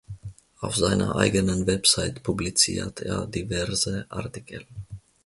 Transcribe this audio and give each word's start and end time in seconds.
Auf 0.61 0.77
seiner 0.77 1.15
eigenen 1.15 1.67
Website 1.67 2.23
publiziert 2.23 3.01
er 3.01 3.27
diverse 3.27 4.07
Artikel. 4.09 4.65